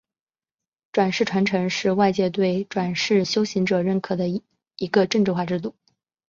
[0.91, 4.27] 转世传承是外界对转世修行者认可的
[4.75, 5.75] 一个政治化制度。